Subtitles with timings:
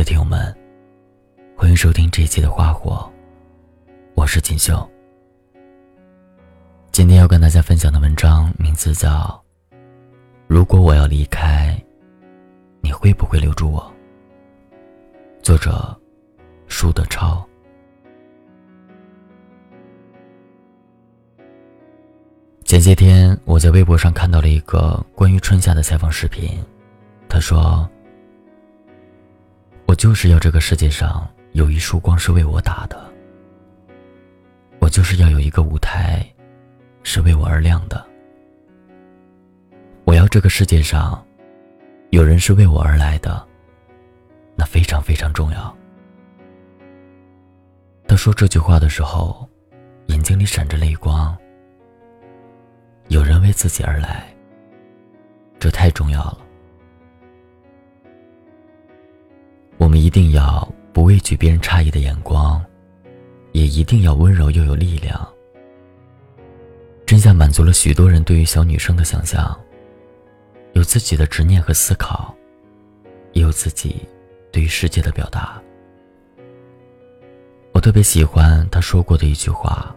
[0.00, 0.56] 的听友们，
[1.54, 3.06] 欢迎收听这一期的《花火》，
[4.14, 4.90] 我是锦绣。
[6.90, 9.10] 今天要跟大家分享的文章名字叫
[10.46, 11.78] 《如果我要离开，
[12.80, 13.92] 你会不会留住我》。
[15.44, 15.94] 作者：
[16.66, 17.46] 舒德超。
[22.64, 26.58] 前些天，我在微博上看到了一个关于春夏的采访视频。
[27.28, 27.86] 他说
[29.90, 33.12] ：“我就是要这个世界上有一束光是为我打的，
[34.78, 36.24] 我就是要有一个舞台，
[37.02, 38.06] 是为我而亮的。
[40.04, 41.20] 我要这个世界上
[42.10, 43.44] 有人是为我而来的，
[44.54, 45.76] 那非常非常重要。”
[48.06, 49.44] 他说这句话的时候，
[50.06, 51.36] 眼睛里闪着泪光。
[53.08, 54.32] 有人为自己而来，
[55.58, 56.38] 这太重要了。
[59.80, 62.62] 我们一定要不畏惧别人诧异的眼光，
[63.52, 65.26] 也一定要温柔又有力量。
[67.06, 69.58] 真相满足了许多人对于小女生的想象，
[70.74, 72.34] 有自己的执念和思考，
[73.32, 74.06] 也有自己
[74.52, 75.58] 对于世界的表达。
[77.72, 79.96] 我特别喜欢他说过的一句话。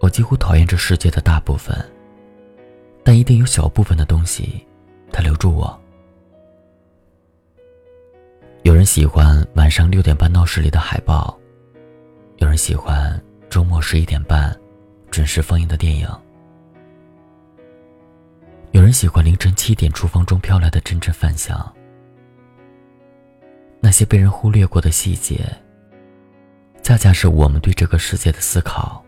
[0.00, 1.72] 我几乎讨厌这世界的大部分，
[3.04, 4.66] 但一定有小部分的东西，
[5.12, 5.80] 它留住我。
[8.70, 11.36] 有人喜欢晚上六点半闹市里的海报，
[12.36, 14.56] 有人喜欢周末十一点半
[15.10, 16.08] 准时放映的电影，
[18.70, 21.58] 有人喜欢凌晨七点厨房中飘来的阵阵饭香。
[23.80, 25.44] 那些被人忽略过的细节，
[26.80, 29.04] 恰恰是我们对这个世界的思考。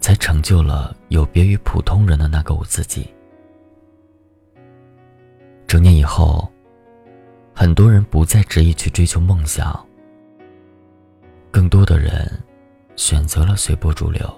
[0.00, 3.08] 才成就了有别于普通人的那个我自己。
[5.68, 6.50] 成年以后，
[7.60, 9.84] 很多人不再执意去追求梦想，
[11.50, 12.30] 更多的人
[12.94, 14.32] 选择了随波逐流。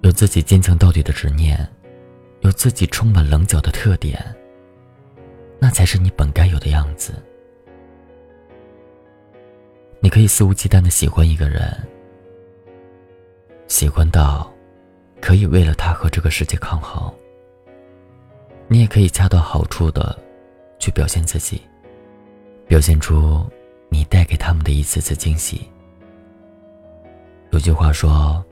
[0.00, 1.68] 有自己坚强到底的执念，
[2.40, 4.18] 有自己充满棱角的特点，
[5.58, 7.22] 那才是你本该有的样子。
[10.00, 11.70] 你可以肆无忌惮的喜欢一个人。
[13.68, 14.50] 喜欢到，
[15.20, 17.12] 可以为了他和这个世界抗衡。
[18.68, 20.18] 你也可以恰到好处的，
[20.82, 21.62] 去表现自己，
[22.66, 23.48] 表现出
[23.88, 25.70] 你带给他们的一次次惊喜。
[27.52, 28.44] 有句话说，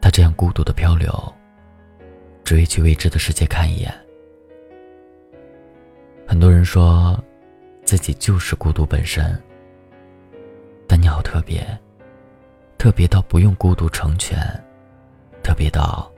[0.00, 1.32] 他这样孤独的漂流，
[2.42, 3.94] 只为去未知的世界看一眼。
[6.26, 7.16] 很多人说，
[7.84, 9.40] 自己就是孤独本身，
[10.88, 11.64] 但你好特别。
[12.76, 14.36] 特别到不用孤独成全，
[15.44, 16.10] 特别到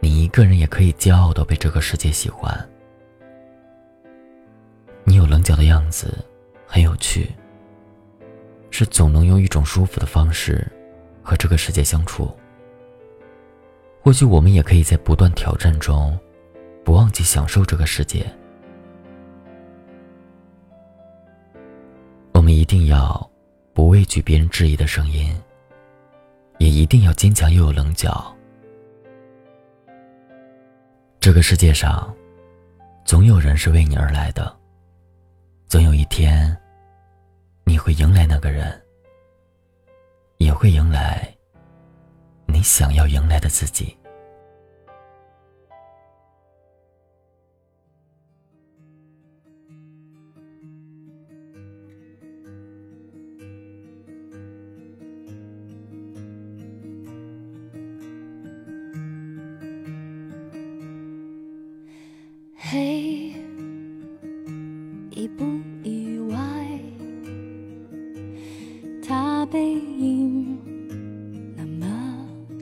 [0.00, 2.68] 你一个人也可以骄傲的被这个世界喜欢。
[5.06, 6.12] 你有棱角的样子，
[6.66, 7.30] 很有趣。
[8.70, 10.70] 是总能用一种舒服的方式
[11.22, 12.36] 和这个世界相处。
[14.02, 16.18] 或许我们也可以在不断挑战中，
[16.84, 18.26] 不忘记享受这个世界。
[22.32, 23.30] 我们一定要
[23.72, 25.34] 不畏惧别人质疑的声音。
[26.58, 28.34] 也一定要坚强又有棱角。
[31.20, 32.14] 这个世界上，
[33.04, 34.55] 总有人是为你而来的。
[35.68, 36.56] 总有一天，
[37.64, 38.80] 你会迎来那个人，
[40.38, 41.28] 也会迎来
[42.46, 43.96] 你想要迎来的自己。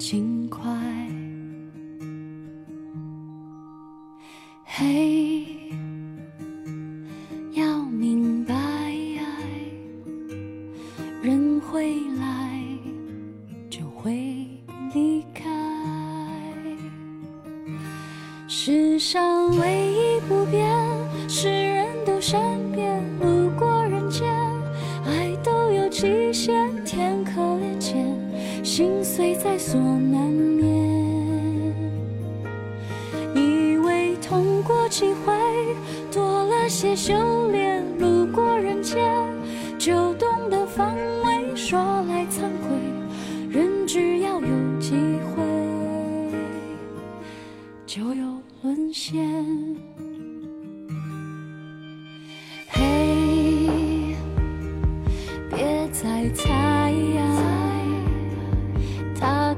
[0.06, 0.62] 轻快。
[4.62, 5.46] 嘿，
[7.52, 8.54] 要明白，
[11.22, 12.60] 人会来
[13.70, 14.46] 就会
[14.92, 15.42] 离开，
[18.46, 20.20] 世上唯一。
[20.28, 20.70] 不变，
[21.30, 22.40] 是人都善
[29.44, 30.64] 在所难免。
[33.34, 35.34] 以为痛过几回，
[36.10, 37.12] 多了些修
[37.50, 37.84] 炼。
[37.98, 39.04] 路过人间，
[39.78, 40.96] 就懂得防
[41.26, 41.54] 卫。
[41.54, 42.74] 说来惭愧，
[43.50, 44.94] 人只要有机
[45.36, 45.42] 会，
[47.84, 48.24] 就有
[48.62, 49.22] 沦陷。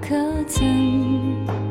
[0.01, 1.66] 可曾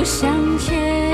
[0.00, 1.09] 不相欠。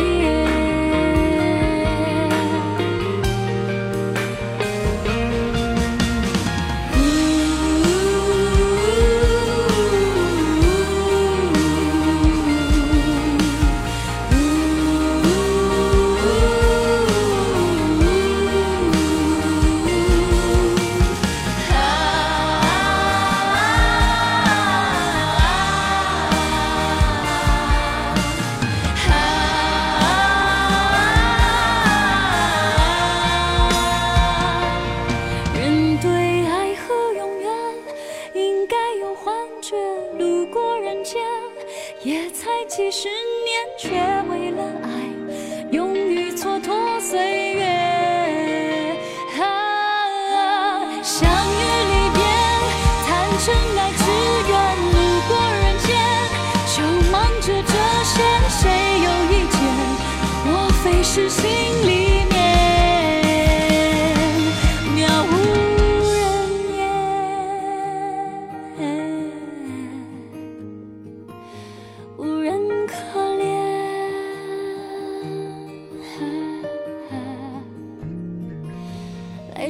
[43.07, 43.13] 十
[43.47, 43.49] 年，
[43.79, 43.89] 却
[44.29, 44.61] 为了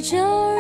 [0.09, 0.56] 这。